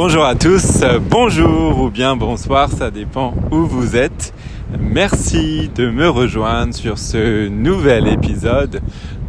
Bonjour 0.00 0.24
à 0.24 0.36
tous, 0.36 0.84
bonjour 1.10 1.80
ou 1.80 1.90
bien 1.90 2.14
bonsoir, 2.14 2.70
ça 2.70 2.88
dépend 2.88 3.34
où 3.50 3.66
vous 3.66 3.96
êtes. 3.96 4.32
Merci 4.78 5.72
de 5.74 5.90
me 5.90 6.08
rejoindre 6.08 6.72
sur 6.72 6.98
ce 6.98 7.48
nouvel 7.48 8.06
épisode 8.06 8.80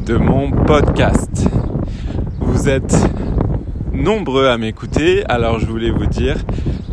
de 0.05 0.15
mon 0.15 0.51
podcast. 0.51 1.47
Vous 2.39 2.69
êtes 2.69 2.95
nombreux 3.93 4.45
à 4.45 4.59
m'écouter, 4.59 5.25
alors 5.25 5.57
je 5.57 5.65
voulais 5.65 5.89
vous 5.89 6.05
dire 6.05 6.35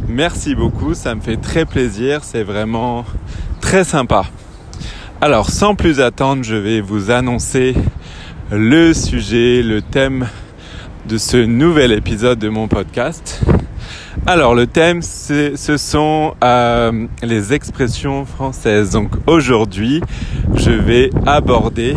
merci 0.08 0.54
beaucoup, 0.54 0.94
ça 0.94 1.14
me 1.14 1.20
fait 1.20 1.36
très 1.36 1.66
plaisir, 1.66 2.24
c'est 2.24 2.44
vraiment 2.44 3.04
très 3.60 3.84
sympa. 3.84 4.24
Alors 5.20 5.50
sans 5.50 5.74
plus 5.74 6.00
attendre, 6.00 6.44
je 6.44 6.56
vais 6.56 6.80
vous 6.80 7.10
annoncer 7.10 7.74
le 8.50 8.94
sujet, 8.94 9.62
le 9.62 9.82
thème 9.82 10.28
de 11.06 11.18
ce 11.18 11.36
nouvel 11.36 11.92
épisode 11.92 12.38
de 12.38 12.48
mon 12.48 12.68
podcast. 12.68 13.42
Alors 14.28 14.56
le 14.56 14.66
thème, 14.66 15.02
ce 15.02 15.76
sont 15.76 16.34
euh, 16.42 17.06
les 17.22 17.52
expressions 17.52 18.24
françaises. 18.24 18.90
Donc 18.90 19.12
aujourd'hui, 19.28 20.02
je 20.52 20.72
vais 20.72 21.10
aborder 21.24 21.94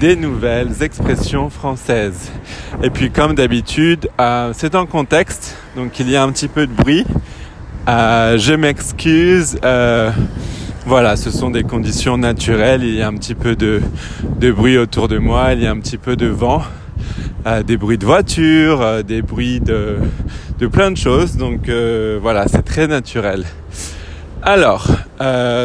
des 0.00 0.16
nouvelles 0.16 0.82
expressions 0.82 1.48
françaises. 1.48 2.32
Et 2.82 2.90
puis 2.90 3.12
comme 3.12 3.34
d'habitude, 3.36 4.10
euh, 4.20 4.52
c'est 4.56 4.74
en 4.74 4.86
contexte, 4.86 5.56
donc 5.76 6.00
il 6.00 6.10
y 6.10 6.16
a 6.16 6.24
un 6.24 6.32
petit 6.32 6.48
peu 6.48 6.66
de 6.66 6.72
bruit. 6.72 7.06
Euh, 7.88 8.36
je 8.36 8.54
m'excuse. 8.54 9.56
voilà, 10.84 11.14
ce 11.14 11.30
sont 11.30 11.50
des 11.50 11.62
conditions 11.62 12.18
naturelles. 12.18 12.82
Il 12.82 12.96
y 12.96 13.02
a 13.02 13.06
un 13.06 13.14
petit 13.14 13.36
peu 13.36 13.54
de, 13.54 13.80
de 14.40 14.50
bruit 14.50 14.78
autour 14.78 15.06
de 15.06 15.18
moi, 15.18 15.52
il 15.52 15.62
y 15.62 15.66
a 15.68 15.70
un 15.70 15.78
petit 15.78 15.98
peu 15.98 16.16
de 16.16 16.26
vent. 16.26 16.62
Euh, 17.46 17.62
des 17.62 17.78
bruits 17.78 17.96
de 17.96 18.04
voiture, 18.04 18.82
euh, 18.82 19.02
des 19.02 19.22
bruits 19.22 19.60
de, 19.60 19.96
de, 20.60 20.66
plein 20.66 20.90
de 20.90 20.96
choses. 20.96 21.36
Donc 21.36 21.68
euh, 21.68 22.18
voilà, 22.20 22.46
c'est 22.48 22.62
très 22.62 22.86
naturel. 22.86 23.44
Alors, 24.42 24.86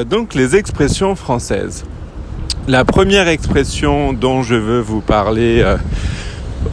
donc 0.09 0.33
les 0.33 0.55
expressions 0.55 1.15
françaises. 1.15 1.85
La 2.67 2.83
première 2.83 3.27
expression 3.27 4.11
dont 4.11 4.41
je 4.43 4.55
veux 4.55 4.79
vous 4.79 4.99
parler 5.01 5.63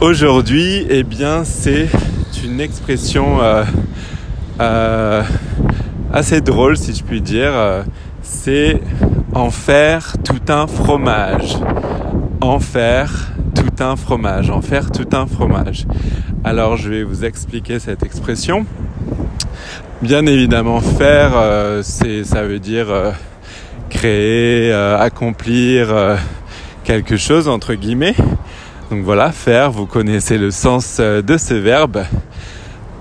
aujourd'hui, 0.01 0.85
eh 0.89 1.03
bien, 1.03 1.45
c'est 1.45 1.87
une 2.43 2.59
expression 2.59 3.39
assez 6.11 6.41
drôle, 6.41 6.75
si 6.75 6.93
je 6.93 7.03
puis 7.03 7.21
dire. 7.21 7.53
c'est 8.21 8.81
en 9.33 9.49
faire 9.49 10.15
tout 10.23 10.51
un 10.51 10.67
fromage. 10.67 11.57
En 12.41 12.59
faire 12.59 13.31
un 13.79 13.95
fromage, 13.95 14.49
en 14.49 14.61
faire 14.61 14.91
tout 14.91 15.07
un 15.13 15.25
fromage. 15.25 15.85
Alors 16.43 16.77
je 16.77 16.89
vais 16.89 17.03
vous 17.03 17.25
expliquer 17.25 17.79
cette 17.79 18.03
expression. 18.03 18.65
Bien 20.01 20.25
évidemment, 20.25 20.81
faire, 20.81 21.31
euh, 21.35 21.81
c'est, 21.83 22.23
ça 22.23 22.43
veut 22.43 22.59
dire 22.59 22.89
euh, 22.89 23.11
créer, 23.89 24.71
euh, 24.71 24.99
accomplir 24.99 26.17
quelque 26.83 27.15
chose 27.15 27.47
entre 27.47 27.73
guillemets. 27.73 28.15
Donc 28.91 29.03
voilà, 29.03 29.31
faire, 29.31 29.71
vous 29.71 29.85
connaissez 29.85 30.37
le 30.37 30.51
sens 30.51 30.99
de 30.99 31.37
ce 31.37 31.53
verbe. 31.53 32.03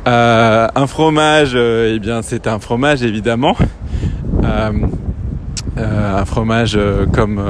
un 0.06 0.86
fromage, 0.86 1.56
eh 1.56 1.98
bien 1.98 2.22
c'est 2.22 2.46
un 2.46 2.58
fromage 2.58 3.02
évidemment. 3.02 3.56
un 5.76 6.24
fromage 6.24 6.78
comme, 7.12 7.42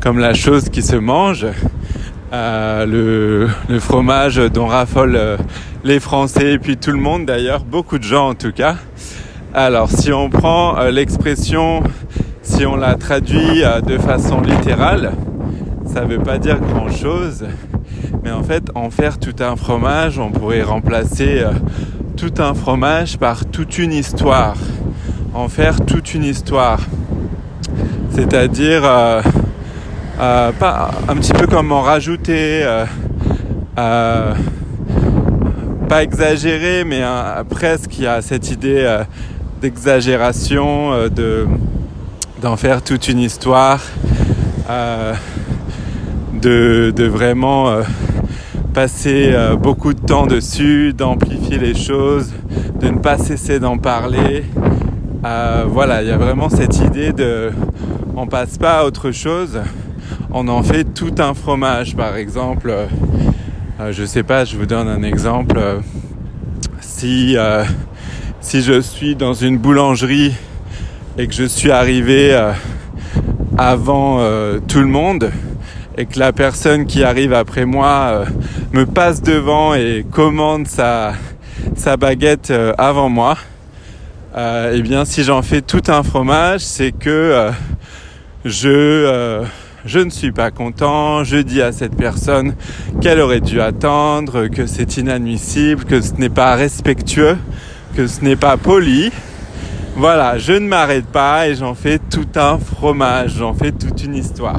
comme 0.00 0.18
la 0.18 0.34
chose 0.34 0.68
qui 0.68 0.82
se 0.82 0.96
mange. 0.96 1.46
Euh, 2.32 3.48
le, 3.68 3.78
fromage 3.78 4.36
dont 4.36 4.66
raffolent 4.66 5.14
euh, 5.14 5.36
les 5.84 6.00
Français 6.00 6.54
et 6.54 6.58
puis 6.58 6.76
tout 6.76 6.90
le 6.90 6.98
monde 6.98 7.24
d'ailleurs, 7.24 7.62
beaucoup 7.62 7.98
de 7.98 8.02
gens 8.02 8.30
en 8.30 8.34
tout 8.34 8.50
cas. 8.50 8.76
Alors 9.54 9.88
si 9.90 10.12
on 10.12 10.28
prend 10.28 10.76
euh, 10.76 10.90
l'expression, 10.90 11.84
si 12.42 12.66
on 12.66 12.74
la 12.74 12.96
traduit 12.96 13.62
de 13.86 13.96
façon 13.98 14.40
littérale, 14.40 15.12
ça 15.86 16.00
veut 16.00 16.18
pas 16.18 16.38
dire 16.38 16.58
grand 16.58 16.90
chose, 16.90 17.44
mais 18.24 18.32
en 18.32 18.42
fait 18.42 18.70
en 18.74 18.90
faire 18.90 19.18
tout 19.18 19.36
un 19.38 19.54
fromage, 19.54 20.18
on 20.18 20.32
pourrait 20.32 20.62
remplacer 20.62 21.44
tout 22.16 22.34
un 22.38 22.54
fromage 22.54 23.18
par 23.18 23.46
toute 23.46 23.78
une 23.78 23.92
histoire. 23.92 24.56
En 25.32 25.48
faire 25.48 25.84
toute 25.84 26.14
une 26.14 26.24
histoire. 26.24 26.80
C'est-à-dire 28.10 28.84
euh, 30.18 30.50
pas, 30.52 30.92
un 31.08 31.16
petit 31.16 31.34
peu 31.34 31.46
comme 31.46 31.72
en 31.72 31.82
rajouter, 31.82 32.62
euh, 32.62 32.86
euh, 33.78 34.32
pas 35.90 36.02
exagéré, 36.02 36.84
mais 36.84 37.02
presque 37.50 37.98
il 37.98 38.04
y 38.04 38.06
a 38.06 38.22
cette 38.22 38.50
idée 38.50 38.98
d'exagération, 39.60 41.08
de 41.08 41.46
d'en 42.40 42.56
faire 42.56 42.82
toute 42.82 43.08
une 43.08 43.18
histoire, 43.18 43.82
de, 44.68 46.90
de, 46.90 47.04
vraiment 47.04 47.76
passer 48.72 49.34
beaucoup 49.60 49.92
de 49.92 50.00
temps 50.00 50.26
dessus, 50.26 50.94
d'amplifier 50.94 51.58
les 51.58 51.74
choses, 51.74 52.32
de 52.80 52.88
ne 52.88 52.98
pas 52.98 53.18
cesser 53.18 53.60
d'en 53.60 53.76
parler. 53.76 54.44
voilà, 55.68 56.02
il 56.02 56.08
y 56.08 56.12
a 56.12 56.16
vraiment 56.16 56.48
cette 56.48 56.78
idée 56.78 57.12
de 57.12 57.50
on 58.16 58.26
passe 58.26 58.56
pas 58.56 58.80
à 58.80 58.84
autre 58.84 59.10
chose 59.10 59.60
on 60.38 60.48
en 60.48 60.62
fait 60.62 60.84
tout 60.84 61.14
un 61.18 61.32
fromage. 61.32 61.96
Par 61.96 62.14
exemple, 62.16 62.68
euh, 62.68 62.86
euh, 63.80 63.92
je 63.92 64.04
sais 64.04 64.22
pas, 64.22 64.44
je 64.44 64.58
vous 64.58 64.66
donne 64.66 64.86
un 64.86 65.02
exemple. 65.02 65.58
si, 66.80 67.36
euh, 67.38 67.64
si 68.42 68.60
je 68.60 68.80
suis 68.82 69.16
dans 69.16 69.32
une 69.32 69.56
boulangerie 69.56 70.34
et 71.16 71.26
que 71.26 71.32
je 71.32 71.44
suis 71.44 71.70
arrivé 71.70 72.38
avant 73.56 74.20
tout 74.68 74.80
le 74.80 74.86
monde 74.86 75.30
et 75.96 76.04
que 76.04 76.18
la 76.18 76.32
personne 76.32 76.84
qui 76.84 77.02
arrive 77.02 77.32
après 77.32 77.64
moi 77.64 78.24
me 78.72 78.84
passe 78.84 79.22
devant 79.22 79.72
et 79.74 80.04
commande 80.10 80.66
sa, 80.66 81.14
sa 81.74 81.96
baguette 81.96 82.52
avant 82.76 83.08
moi, 83.08 83.38
eh 84.36 84.82
bien 84.82 85.06
si 85.06 85.24
j'en 85.24 85.40
fais 85.40 85.62
tout 85.62 85.82
un 85.88 86.02
fromage, 86.02 86.60
c'est 86.60 86.92
que 86.92 87.50
je 88.44 89.42
je 89.86 90.00
ne 90.00 90.10
suis 90.10 90.32
pas 90.32 90.50
content, 90.50 91.22
je 91.22 91.36
dis 91.36 91.62
à 91.62 91.70
cette 91.70 91.96
personne 91.96 92.54
qu'elle 93.00 93.20
aurait 93.20 93.40
dû 93.40 93.60
attendre, 93.60 94.48
que 94.48 94.66
c'est 94.66 94.96
inadmissible, 94.96 95.84
que 95.84 96.00
ce 96.00 96.14
n'est 96.14 96.28
pas 96.28 96.56
respectueux, 96.56 97.38
que 97.94 98.08
ce 98.08 98.22
n'est 98.22 98.36
pas 98.36 98.56
poli. 98.56 99.12
Voilà, 99.94 100.38
je 100.38 100.52
ne 100.52 100.66
m'arrête 100.66 101.06
pas 101.06 101.48
et 101.48 101.54
j'en 101.54 101.74
fais 101.74 101.98
tout 101.98 102.26
un 102.34 102.58
fromage, 102.58 103.36
j'en 103.38 103.54
fais 103.54 103.70
toute 103.70 104.02
une 104.02 104.16
histoire. 104.16 104.58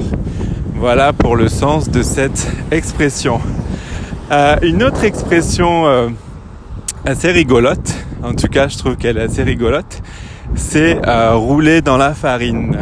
Voilà 0.76 1.12
pour 1.12 1.36
le 1.36 1.50
sens 1.50 1.90
de 1.90 2.04
cette 2.04 2.48
expression. 2.72 3.42
Euh, 4.32 4.56
une 4.62 4.82
autre 4.82 5.04
expression 5.04 5.88
euh, 5.88 6.10
assez 7.06 7.32
rigolote, 7.32 7.94
en 8.24 8.34
tout 8.34 8.48
cas 8.48 8.70
je 8.70 8.78
trouve 8.78 8.96
qu'elle 8.96 9.18
est 9.18 9.24
assez 9.24 9.44
rigolote, 9.44 10.02
c'est 10.56 11.06
euh, 11.06 11.36
rouler 11.36 11.82
dans 11.82 11.98
la 11.98 12.14
farine 12.14 12.78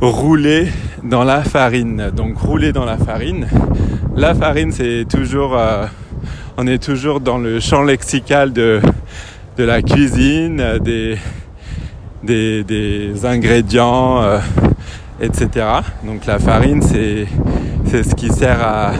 rouler 0.00 0.68
dans 1.02 1.24
la 1.24 1.42
farine. 1.42 2.10
Donc 2.14 2.38
rouler 2.38 2.72
dans 2.72 2.84
la 2.84 2.96
farine. 2.96 3.48
La 4.16 4.34
farine, 4.34 4.72
c'est 4.72 5.06
toujours, 5.08 5.56
euh, 5.56 5.86
on 6.56 6.66
est 6.66 6.82
toujours 6.82 7.20
dans 7.20 7.38
le 7.38 7.60
champ 7.60 7.82
lexical 7.82 8.52
de, 8.52 8.80
de 9.56 9.64
la 9.64 9.82
cuisine, 9.82 10.78
des, 10.80 11.18
des, 12.22 12.64
des 12.64 13.26
ingrédients, 13.26 14.22
euh, 14.22 14.38
etc. 15.20 15.66
Donc 16.04 16.26
la 16.26 16.38
farine, 16.38 16.82
c'est, 16.82 17.26
c'est 17.86 18.02
ce 18.02 18.14
qui 18.14 18.28
sert 18.28 18.60
à, 18.60 18.92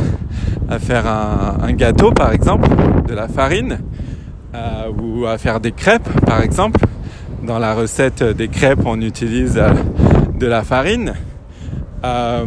à 0.68 0.78
faire 0.78 1.06
un, 1.06 1.72
gâteau, 1.72 2.10
par 2.10 2.32
exemple, 2.32 2.68
de 3.06 3.14
la 3.14 3.28
farine, 3.28 3.78
euh, 4.54 4.90
ou 5.00 5.26
à 5.26 5.38
faire 5.38 5.60
des 5.60 5.72
crêpes, 5.72 6.08
par 6.26 6.42
exemple. 6.42 6.80
Dans 7.42 7.58
la 7.58 7.72
recette 7.72 8.22
des 8.22 8.48
crêpes, 8.48 8.82
on 8.84 9.00
utilise 9.00 9.60
de 10.38 10.46
la 10.46 10.62
farine. 10.62 11.14
Euh, 12.04 12.46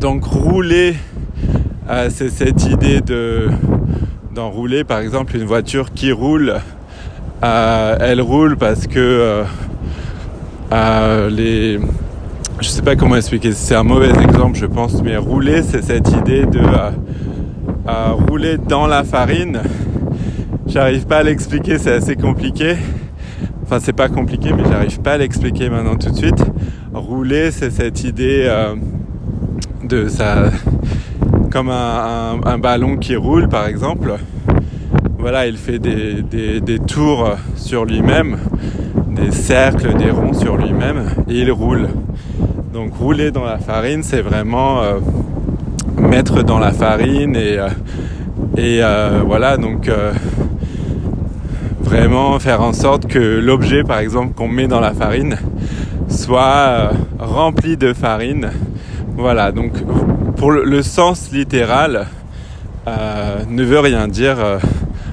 donc 0.00 0.24
rouler, 0.24 0.94
euh, 1.88 2.08
c'est 2.10 2.30
cette 2.30 2.64
idée 2.66 3.00
de 3.00 3.48
d'enrouler 4.34 4.84
par 4.84 5.00
exemple 5.00 5.36
une 5.36 5.44
voiture 5.44 5.92
qui 5.92 6.12
roule. 6.12 6.54
Euh, 7.42 7.96
elle 8.00 8.20
roule 8.20 8.56
parce 8.56 8.86
que 8.86 9.44
les 11.30 11.80
je 12.60 12.68
sais 12.68 12.82
pas 12.82 12.94
comment 12.94 13.16
expliquer, 13.16 13.52
c'est 13.52 13.74
un 13.74 13.82
mauvais 13.82 14.10
exemple 14.22 14.56
je 14.56 14.66
pense, 14.66 15.02
mais 15.02 15.16
rouler 15.16 15.62
c'est 15.62 15.82
cette 15.82 16.10
idée 16.12 16.46
de 16.46 16.60
rouler 18.28 18.56
dans 18.56 18.86
la 18.86 19.02
farine. 19.02 19.60
J'arrive 20.66 21.06
pas 21.06 21.18
à 21.18 21.22
l'expliquer, 21.24 21.78
c'est 21.78 21.92
assez 21.92 22.14
compliqué. 22.14 22.76
Enfin, 23.72 23.78
c'est 23.78 23.92
pas 23.92 24.08
compliqué, 24.08 24.50
mais 24.52 24.64
j'arrive 24.68 25.00
pas 25.00 25.12
à 25.12 25.18
l'expliquer 25.18 25.70
maintenant 25.70 25.94
tout 25.94 26.10
de 26.10 26.16
suite. 26.16 26.44
Rouler, 26.92 27.52
c'est 27.52 27.70
cette 27.70 28.02
idée 28.02 28.42
euh, 28.48 28.74
de 29.84 30.08
ça, 30.08 30.50
comme 31.52 31.70
un, 31.70 32.58
ballon 32.58 32.96
qui 32.96 33.14
roule, 33.14 33.48
par 33.48 33.68
exemple. 33.68 34.16
voilà, 35.20 35.46
il 35.46 35.56
fait 35.56 35.78
des, 35.78 36.20
des 36.60 36.78
tours 36.80 37.36
sur 37.54 37.84
lui-même, 37.84 38.38
des 39.06 39.30
cercles, 39.30 39.94
des 39.96 40.10
ronds 40.10 40.34
sur 40.34 40.56
lui-même, 40.56 41.04
et 41.28 41.38
il 41.38 41.52
roule. 41.52 41.90
Donc 42.72 42.96
rouler 42.96 43.30
dans 43.30 43.44
la 43.44 43.58
farine, 43.58 44.02
c'est 44.02 44.22
vraiment 44.22 44.82
euh, 44.82 44.98
mettre 45.96 46.42
dans 46.42 46.58
la 46.58 46.72
farine 46.72 47.36
et, 47.36 47.56
euh, 47.56 47.68
et 48.56 48.80
voilà, 49.24 49.56
donc 49.56 49.88
vraiment 51.90 52.38
faire 52.38 52.62
en 52.62 52.72
sorte 52.72 53.08
que 53.08 53.18
l'objet, 53.18 53.82
par 53.82 53.98
exemple, 53.98 54.32
qu'on 54.34 54.46
met 54.46 54.68
dans 54.68 54.78
la 54.78 54.94
farine, 54.94 55.36
soit 56.08 56.92
rempli 57.18 57.76
de 57.76 57.92
farine. 57.92 58.50
Voilà, 59.16 59.50
donc 59.50 59.72
pour 60.36 60.52
le, 60.52 60.82
sens 60.82 61.32
littéral 61.32 62.06
ne 62.86 63.64
veut 63.64 63.80
rien 63.80 64.06
dire, 64.06 64.36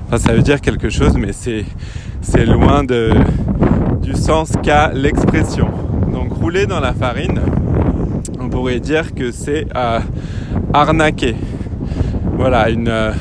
enfin 0.08 0.18
ça 0.18 0.34
veut 0.34 0.44
dire 0.44 0.62
quelque 0.62 0.90
chose, 0.90 1.18
mais 1.18 1.32
c'est 1.34 2.46
loin 2.46 2.84
du 2.84 4.14
sens 4.14 4.52
qu'a 4.62 4.92
l'expression. 4.94 5.70
Donc 6.14 6.32
rouler 6.34 6.68
dans 6.68 6.80
la 6.80 6.94
farine, 6.94 7.42
on 8.40 8.50
pourrait 8.50 8.80
dire 8.80 9.16
que 9.16 9.32
c'est 9.32 9.66
euh, 9.76 10.00
arnaquer. 10.74 11.36
Voilà, 12.38 12.70
une, 12.70 12.88
euh, 12.88 13.12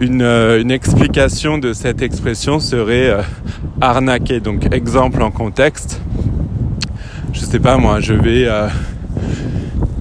euh, 0.00 0.60
une, 0.60 0.70
explication 0.70 1.58
de 1.58 1.72
cette 1.72 2.02
expression 2.02 2.60
serait 2.60 3.16
arnaquer. 3.80 4.40
Donc 4.40 4.72
exemple 4.72 5.22
en 5.22 5.30
contexte, 5.30 6.00
je 7.32 7.40
sais 7.40 7.60
pas 7.60 7.76
moi, 7.76 8.00
je 8.00 8.14
vais 8.14 8.48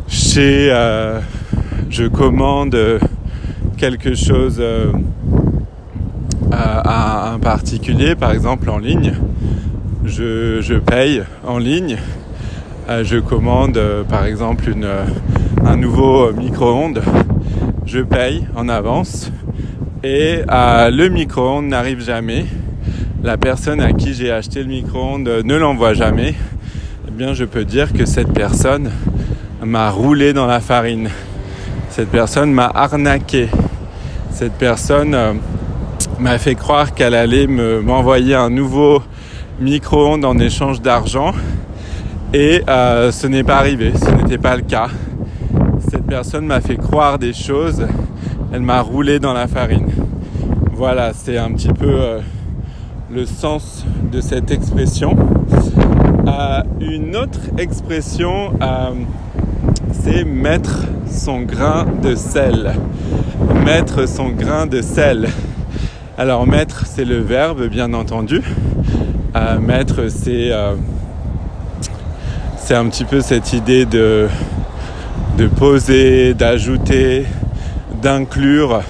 chez, 0.07 0.69
je 1.89 2.07
commande 2.07 2.77
quelque 3.77 4.15
chose 4.15 4.61
à 6.51 7.33
un 7.33 7.39
particulier, 7.39 8.15
par 8.15 8.31
exemple 8.31 8.69
en 8.69 8.77
ligne 8.77 9.13
je, 10.05 10.79
paye 10.79 11.23
en 11.45 11.57
ligne. 11.57 11.97
Euh, 12.89 13.03
je 13.03 13.17
commande 13.17 13.77
euh, 13.77 14.03
par 14.03 14.25
exemple 14.25 14.69
une, 14.69 14.83
euh, 14.83 15.05
un 15.65 15.77
nouveau 15.77 16.31
micro-ondes. 16.33 17.01
Je 17.85 17.99
paye 17.99 18.45
en 18.55 18.69
avance 18.69 19.31
et 20.03 20.41
le 20.47 21.07
micro-ondes 21.07 21.67
n'arrive 21.67 22.03
jamais. 22.03 22.45
La 23.23 23.37
personne 23.37 23.79
à 23.79 23.93
qui 23.93 24.13
j'ai 24.13 24.31
acheté 24.31 24.61
le 24.61 24.69
micro-ondes 24.69 25.29
ne 25.43 25.55
l'envoie 25.55 25.93
jamais. 25.93 26.35
Eh 27.07 27.11
bien, 27.11 27.33
je 27.33 27.45
peux 27.45 27.63
dire 27.63 27.93
que 27.93 28.05
cette 28.05 28.33
personne 28.33 28.91
m'a 29.63 29.89
roulé 29.89 30.33
dans 30.33 30.45
la 30.45 30.59
farine. 30.59 31.09
Cette 31.89 32.09
personne 32.09 32.51
m'a 32.51 32.69
arnaqué. 32.73 33.47
Cette 34.31 34.53
personne 34.53 35.15
m'a 36.19 36.37
fait 36.37 36.55
croire 36.55 36.93
qu'elle 36.93 37.15
allait 37.15 37.47
m'envoyer 37.47 38.35
un 38.35 38.49
nouveau 38.49 39.01
micro-ondes 39.59 40.25
en 40.25 40.37
échange 40.37 40.81
d'argent. 40.81 41.33
Et 42.33 42.61
euh, 42.67 43.11
ce 43.11 43.27
n'est 43.27 43.43
pas 43.43 43.57
arrivé, 43.57 43.93
ce 43.95 44.09
n'était 44.09 44.39
pas 44.39 44.55
le 44.55 44.63
cas. 44.63 44.87
Cette 45.89 46.05
personne 46.07 46.47
m'a 46.47 46.61
fait 46.61 46.77
croire 46.77 47.19
des 47.19 47.31
choses, 47.31 47.85
elle 48.53 48.61
m'a 48.61 48.79
roulé 48.81 49.19
dans 49.19 49.33
la 49.33 49.47
farine. 49.47 49.89
Voilà, 50.71 51.11
c'est 51.13 51.37
un 51.37 51.51
petit 51.51 51.73
peu 51.73 51.89
euh, 51.89 52.19
le 53.11 53.25
sens 53.25 53.85
de 54.11 54.21
cette 54.21 54.51
expression. 54.51 55.17
Euh, 56.27 56.61
une 56.79 57.15
autre 57.15 57.39
expression, 57.57 58.53
c'est 59.91 60.23
mettre 60.23 60.85
son 61.11 61.41
grain 61.41 61.85
de 62.01 62.15
sel. 62.15 62.73
Mettre 63.65 64.07
son 64.07 64.29
grain 64.29 64.67
de 64.67 64.81
sel. 64.81 65.27
Alors 66.17 66.47
mettre, 66.47 66.85
c'est 66.85 67.05
le 67.05 67.17
verbe, 67.17 67.67
bien 67.67 67.93
entendu 67.93 68.41
mettre, 69.59 70.09
c'est 70.09 70.51
euh, 70.51 70.75
c'est 72.57 72.75
un 72.75 72.87
petit 72.87 73.03
peu 73.03 73.21
cette 73.21 73.53
idée 73.53 73.85
de, 73.85 74.27
de 75.37 75.47
poser, 75.47 76.33
d'ajouter, 76.33 77.25
d'inclure. 78.03 78.83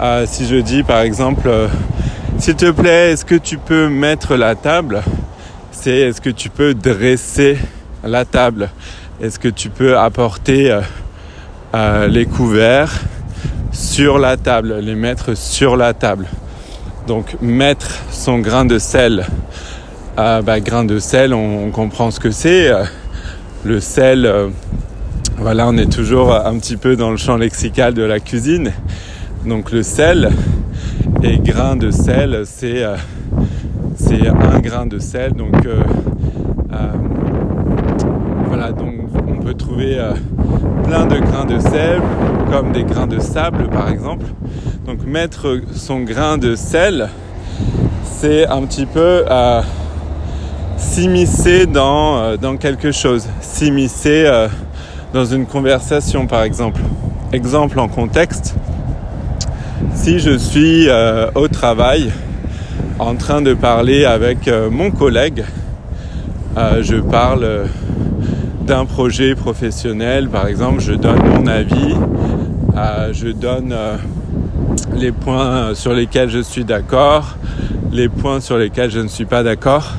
Euh, 0.00 0.24
si 0.26 0.46
je 0.46 0.56
dis 0.56 0.82
par 0.84 1.00
exemple, 1.00 1.48
euh, 1.48 1.66
s'il 2.38 2.54
te 2.54 2.70
plaît, 2.70 3.12
est-ce 3.12 3.24
que 3.24 3.34
tu 3.34 3.58
peux 3.58 3.88
mettre 3.88 4.36
la 4.36 4.54
table? 4.54 5.02
C'est 5.72 5.96
est-ce 5.96 6.20
que 6.20 6.30
tu 6.30 6.50
peux 6.50 6.74
dresser 6.74 7.58
la 8.04 8.24
table? 8.24 8.70
Est-ce 9.20 9.38
que 9.38 9.48
tu 9.48 9.70
peux 9.70 9.98
apporter 9.98 10.78
les 12.08 12.26
couverts 12.26 13.00
sur 13.72 14.18
la 14.18 14.36
table, 14.36 14.78
les 14.80 14.94
mettre 14.94 15.36
sur 15.36 15.76
la 15.76 15.92
table? 15.94 16.26
Donc 17.06 17.36
mettre 17.42 17.88
son 18.10 18.38
grain 18.38 18.64
de 18.64 18.78
sel. 18.78 19.26
Euh, 20.16 20.42
bah, 20.42 20.60
grain 20.60 20.84
de 20.84 21.00
sel, 21.00 21.34
on, 21.34 21.70
comprend 21.70 22.10
ce 22.10 22.20
que 22.20 22.30
c'est. 22.30 22.68
Euh, 22.68 22.84
le 23.64 23.80
sel, 23.80 24.26
euh, 24.26 24.48
voilà, 25.44 25.68
on 25.68 25.76
est 25.76 25.92
toujours 25.92 26.34
un 26.34 26.58
petit 26.58 26.78
peu 26.78 26.96
dans 26.96 27.10
le 27.10 27.18
champ 27.18 27.36
lexical 27.36 27.92
de 27.92 28.02
la 28.02 28.18
cuisine. 28.18 28.72
Donc 29.44 29.72
le 29.72 29.82
sel 29.82 30.30
et 31.22 31.38
grain 31.38 31.76
de 31.76 31.90
sel, 31.90 32.44
c'est 32.46 32.82
c'est 33.94 34.26
un 34.26 34.60
grain 34.60 34.86
de 34.86 34.98
sel. 34.98 35.34
Donc 35.34 35.52
voilà, 38.46 38.72
donc 38.72 38.94
on 39.28 39.42
peut 39.42 39.52
trouver 39.52 40.00
plein 40.84 41.04
de 41.04 41.18
grains 41.18 41.44
de 41.44 41.58
sel, 41.58 42.00
comme 42.50 42.72
des 42.72 42.84
grains 42.84 43.06
de 43.06 43.20
sable 43.20 43.68
par 43.68 43.90
exemple. 43.90 44.24
Donc 44.86 45.04
mettre 45.06 45.60
son 45.74 46.00
grain 46.00 46.38
de 46.38 46.54
sel, 46.54 47.10
c'est 48.04 48.46
un 48.46 48.62
petit 48.62 48.86
peu 48.86 49.26
euh, 49.30 49.60
s'immiscer 50.78 51.66
dans, 51.66 52.16
euh, 52.16 52.36
dans 52.38 52.56
quelque 52.56 52.92
chose, 52.92 53.26
s'immiscer 53.42 54.24
euh, 54.26 54.48
dans 55.14 55.24
une 55.24 55.46
conversation 55.46 56.26
par 56.26 56.42
exemple. 56.42 56.80
Exemple 57.32 57.78
en 57.78 57.86
contexte, 57.86 58.56
si 59.94 60.18
je 60.18 60.36
suis 60.36 60.88
au 61.36 61.48
travail 61.48 62.10
en 62.98 63.14
train 63.14 63.40
de 63.40 63.54
parler 63.54 64.04
avec 64.04 64.50
mon 64.70 64.90
collègue, 64.90 65.44
je 66.56 66.96
parle 66.96 67.68
d'un 68.62 68.84
projet 68.86 69.34
professionnel, 69.36 70.28
par 70.28 70.48
exemple, 70.48 70.80
je 70.80 70.92
donne 70.92 71.22
mon 71.24 71.46
avis, 71.46 71.94
je 73.12 73.28
donne 73.28 73.74
les 74.96 75.12
points 75.12 75.74
sur 75.74 75.92
lesquels 75.92 76.30
je 76.30 76.40
suis 76.40 76.64
d'accord, 76.64 77.36
les 77.92 78.08
points 78.08 78.40
sur 78.40 78.58
lesquels 78.58 78.90
je 78.90 79.00
ne 79.00 79.08
suis 79.08 79.26
pas 79.26 79.44
d'accord. 79.44 79.92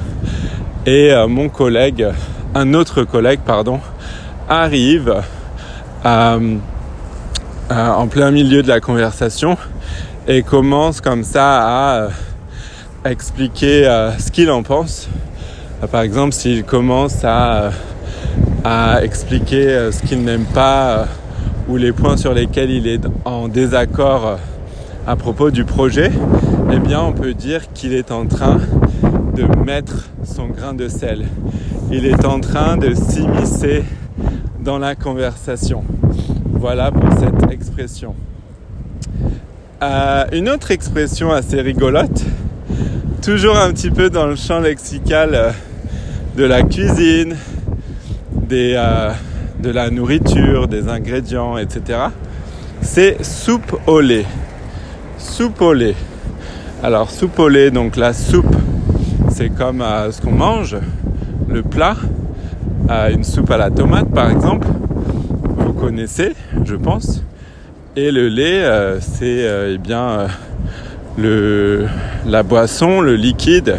Et 0.85 1.11
euh, 1.11 1.27
mon 1.27 1.49
collègue, 1.49 2.05
un 2.53 2.73
autre 2.73 3.03
collègue, 3.03 3.39
pardon, 3.45 3.79
arrive 4.47 5.21
euh, 6.05 6.57
euh, 7.71 7.89
en 7.89 8.07
plein 8.07 8.31
milieu 8.31 8.61
de 8.61 8.67
la 8.67 8.79
conversation 8.79 9.57
et 10.27 10.43
commence 10.43 11.01
comme 11.01 11.23
ça 11.23 12.09
à 13.03 13.09
expliquer 13.09 13.83
ce 14.17 14.31
qu'il 14.31 14.49
en 14.49 14.63
pense. 14.63 15.07
par 15.91 16.01
exemple, 16.01 16.33
s'il 16.33 16.63
commence 16.63 17.23
à 17.23 17.71
expliquer 19.03 19.89
ce 19.91 20.01
qu'il 20.01 20.23
n'aime 20.23 20.45
pas 20.45 21.05
ou 21.67 21.77
les 21.77 21.91
points 21.91 22.17
sur 22.17 22.33
lesquels 22.33 22.71
il 22.71 22.87
est 22.87 23.01
en 23.25 23.47
désaccord 23.47 24.39
à 25.07 25.15
propos 25.15 25.51
du 25.51 25.65
projet, 25.65 26.11
eh 26.71 26.79
bien 26.79 27.01
on 27.01 27.13
peut 27.13 27.33
dire 27.33 27.71
qu'il 27.73 27.93
est 27.93 28.11
en 28.11 28.25
train 28.25 28.59
de 29.35 29.43
mettre 29.63 30.05
son 30.23 30.47
grain 30.47 30.73
de 30.73 30.87
sel. 30.87 31.25
Il 31.91 32.05
est 32.05 32.25
en 32.25 32.39
train 32.39 32.77
de 32.77 32.93
s'immiscer 32.95 33.83
dans 34.65 34.79
la 34.79 34.95
conversation. 34.95 35.83
Voilà 36.51 36.91
pour 36.91 37.07
cette 37.19 37.51
expression. 37.51 38.15
Euh, 39.81 40.25
une 40.33 40.49
autre 40.49 40.71
expression 40.71 41.31
assez 41.31 41.61
rigolote, 41.61 42.23
toujours 43.21 43.57
un 43.57 43.71
petit 43.71 43.91
peu 43.91 44.09
dans 44.09 44.25
le 44.25 44.35
champ 44.35 44.59
lexical 44.59 45.29
euh, 45.35 45.51
de 46.35 46.43
la 46.43 46.63
cuisine, 46.63 47.37
des, 48.33 48.73
euh, 48.75 49.11
de 49.59 49.69
la 49.69 49.91
nourriture, 49.91 50.67
des 50.67 50.89
ingrédients, 50.89 51.57
etc. 51.57 51.99
C'est 52.81 53.23
soupe 53.23 53.79
au 53.85 54.01
lait 54.01 54.25
soupe 55.17 55.61
au 55.61 55.73
lait. 55.73 55.95
Alors 56.83 57.09
soupe 57.09 57.39
au 57.39 57.49
lait, 57.49 57.71
donc 57.71 57.95
la 57.95 58.13
soupe, 58.13 58.55
c'est 59.29 59.49
comme 59.49 59.83
ce 60.11 60.21
qu'on 60.21 60.31
mange, 60.31 60.77
le 61.47 61.63
plat, 61.63 61.95
euh, 62.89 63.09
une 63.09 63.23
soupe 63.23 63.51
à 63.51 63.57
la 63.57 63.69
tomate 63.69 64.09
par 64.11 64.29
exemple, 64.29 64.67
vous 65.57 65.73
connaissez, 65.73 66.33
je 66.63 66.75
pense. 66.75 67.23
Et 67.95 68.11
le 68.11 68.27
lait, 68.27 68.63
euh, 68.63 68.99
c'est 68.99 69.45
eh 69.73 69.77
bien 69.77 70.27
le, 71.17 71.85
la 72.25 72.43
boisson, 72.43 73.01
le 73.01 73.15
liquide 73.15 73.77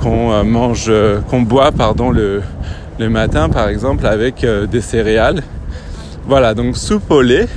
qu'on 0.00 0.44
mange, 0.44 0.92
qu'on 1.28 1.42
boit 1.42 1.72
pardon 1.72 2.10
le, 2.10 2.42
le 2.98 3.08
matin 3.08 3.48
par 3.48 3.68
exemple 3.68 4.06
avec 4.06 4.46
des 4.70 4.80
céréales. 4.80 5.42
Voilà, 6.26 6.54
donc 6.54 6.76
soupe 6.76 7.10
au 7.10 7.22
lait 7.22 7.48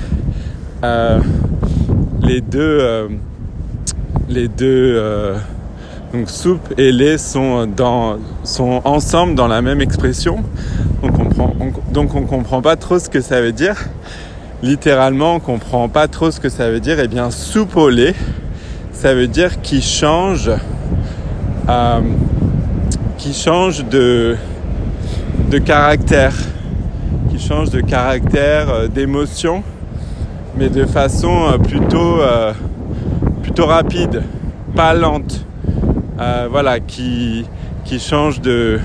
les 2.25 2.41
deux, 2.41 2.79
euh, 2.81 3.07
les 4.29 4.47
deux 4.47 5.35
donc 6.13 6.29
soupe 6.29 6.73
et 6.77 6.91
lait 6.91 7.17
sont, 7.17 7.67
ensemble 8.83 9.35
dans 9.35 9.47
la 9.47 9.61
même 9.61 9.81
expression. 9.81 10.43
Donc 11.01 11.19
on, 11.19 11.25
prend, 11.25 12.25
comprend 12.25 12.61
pas 12.61 12.75
trop 12.75 12.99
ce 12.99 13.09
que 13.09 13.21
ça 13.21 13.41
veut 13.41 13.51
dire. 13.51 13.75
Littéralement, 14.63 15.35
on 15.35 15.39
comprend 15.39 15.89
pas 15.89 16.07
trop 16.07 16.31
ce 16.31 16.39
que 16.39 16.49
ça 16.49 16.69
veut 16.69 16.79
dire. 16.79 16.99
Eh 16.99 17.07
bien, 17.07 17.31
soupe 17.31 17.75
au 17.75 17.89
lait, 17.89 18.15
ça 18.93 19.13
veut 19.13 19.27
dire 19.27 19.61
qui 19.61 19.81
change, 19.81 20.49
euh, 21.69 21.99
qui 23.17 23.33
change 23.33 23.85
de, 23.85 24.37
caractère, 25.65 26.33
qui 27.29 27.39
change 27.39 27.69
de 27.69 27.81
caractère, 27.81 28.69
euh, 28.69 28.87
d'émotion, 28.87 29.63
mais 30.57 30.69
de 30.69 30.85
façon 30.85 31.49
euh, 31.51 32.53
plutôt 33.43 33.65
rapide, 33.65 34.23
pas 34.75 34.93
lente. 34.93 35.45
Euh, 36.17 36.47
voilà, 36.49 36.79
qui, 36.79 37.45
qui 37.83 37.99
change 37.99 38.39
de, 38.39 38.79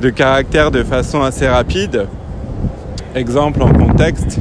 de 0.00 0.10
caractère 0.10 0.72
de 0.72 0.82
façon 0.82 1.22
assez 1.22 1.46
rapide. 1.46 2.06
Exemple 3.14 3.62
en 3.62 3.72
contexte, 3.72 4.40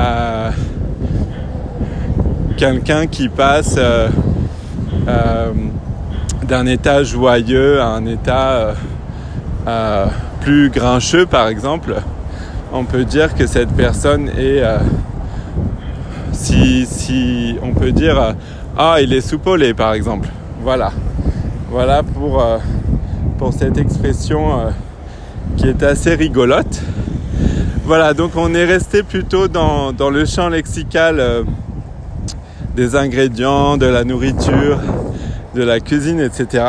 euh, 0.00 0.50
quelqu'un 2.56 3.06
qui 3.06 3.28
passe 3.28 3.76
euh, 3.78 4.08
d'un 6.48 6.66
état 6.66 7.04
joyeux 7.04 7.80
à 7.80 7.86
un 7.86 8.06
état 8.06 8.74
plus 10.40 10.70
grincheux 10.70 11.26
par 11.26 11.46
exemple, 11.46 11.94
on 12.72 12.84
peut 12.84 13.04
dire 13.04 13.36
que 13.36 13.46
cette 13.46 13.70
personne 13.70 14.28
est, 14.28 14.62
si, 16.32 16.84
si 16.86 17.56
on 17.62 17.72
peut 17.72 17.92
dire, 17.92 18.34
ah 18.76 18.96
il 19.00 19.12
est 19.12 19.20
soupolé 19.20 19.72
par 19.72 19.94
exemple, 19.94 20.28
voilà. 20.60 20.90
Voilà 21.72 22.02
pour, 22.02 22.42
euh, 22.42 22.58
pour 23.38 23.54
cette 23.54 23.78
expression 23.78 24.60
euh, 24.60 24.70
qui 25.56 25.68
est 25.68 25.82
assez 25.82 26.14
rigolote. 26.14 26.82
Voilà, 27.86 28.12
donc 28.12 28.32
on 28.36 28.54
est 28.54 28.66
resté 28.66 29.02
plutôt 29.02 29.48
dans, 29.48 29.90
le 30.10 30.26
champ 30.26 30.50
lexical 30.50 31.18
euh, 31.18 31.44
des 32.76 32.94
ingrédients, 32.94 33.78
de 33.78 33.86
la 33.86 34.04
nourriture, 34.04 34.80
de 35.54 35.62
la 35.62 35.80
cuisine, 35.80 36.20
etc. 36.20 36.62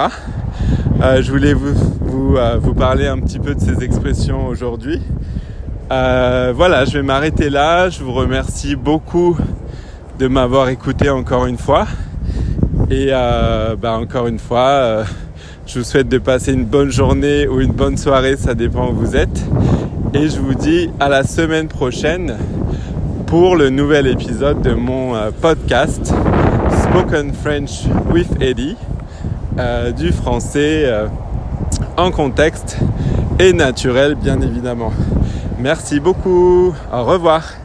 je 1.20 1.30
voulais 1.30 1.54
vous, 1.54 2.74
parler 2.74 3.08
un 3.08 3.20
petit 3.20 3.40
peu 3.40 3.56
de 3.56 3.60
ces 3.60 3.84
expressions 3.84 4.48
aujourd'hui. 4.48 5.02
voilà, 5.90 6.86
je 6.86 6.94
vais 6.94 7.04
m'arrêter 7.04 7.50
là. 7.50 7.90
Je 7.90 8.02
vous 8.02 8.14
remercie 8.14 8.78
beaucoup 8.78 9.36
de 10.18 10.28
m'avoir 10.30 10.70
écouté 10.70 11.10
encore 11.10 11.46
une 11.46 11.58
fois. 11.58 11.88
Et 12.94 13.08
euh, 13.10 13.76
bah, 13.76 13.94
encore 13.94 14.28
une 14.28 14.38
fois, 14.38 14.68
euh, 14.68 15.04
je 15.66 15.80
vous 15.80 15.84
souhaite 15.84 16.10
de 16.10 16.20
passer 16.20 16.54
une 16.54 16.66
bonne 16.66 16.92
journée 16.92 17.48
ou 17.48 17.60
une 17.60 17.72
bonne 17.72 17.98
soirée, 17.98 18.38
ça 18.38 18.54
dépend 18.54 18.90
où 18.92 18.94
vous 18.94 19.16
êtes. 19.16 19.44
Et 20.14 20.30
je 20.30 20.38
vous 20.40 20.54
dis 20.54 20.92
à 21.00 21.10
la 21.10 21.24
semaine 21.24 21.68
prochaine 21.68 22.38
pour 23.26 23.56
le 23.56 23.72
nouvel 23.72 24.06
épisode 24.06 24.62
de 24.62 24.74
mon 24.74 25.16
euh, 25.16 25.32
podcast 25.32 26.14
Spoken 26.84 27.34
French 27.34 27.86
with 28.12 28.30
Eddie, 28.40 28.78
du 29.98 30.12
français 30.12 30.88
en 31.98 32.12
contexte 32.12 32.78
et 33.40 33.54
naturel 33.54 34.14
bien 34.14 34.40
évidemment. 34.40 34.92
Merci 35.58 36.00
beaucoup, 36.00 36.74
au 36.92 37.04
revoir. 37.04 37.63